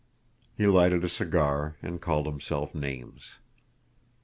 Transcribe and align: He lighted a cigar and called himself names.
He 0.57 0.65
lighted 0.65 1.03
a 1.03 1.07
cigar 1.09 1.75
and 1.83 2.01
called 2.01 2.25
himself 2.25 2.73
names. 2.73 3.35